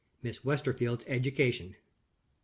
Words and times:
Miss 0.43 0.43
Westerfield's 0.43 1.05
Education 1.07 1.67
1. 1.67 1.75